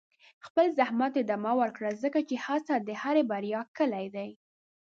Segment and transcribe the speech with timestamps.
[0.45, 4.25] خپل زحمت ته ادامه ورکړه، ځکه چې هڅه د هرې بریا کلي ده.